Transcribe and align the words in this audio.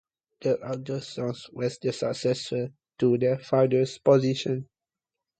The 0.41 0.57
eldest 0.63 1.13
son 1.13 1.35
was 1.53 1.77
the 1.77 1.93
successor 1.93 2.71
to 2.97 3.19
their 3.19 3.37
father's 3.37 3.99
position. 3.99 4.67